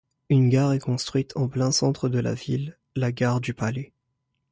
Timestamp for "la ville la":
2.17-3.11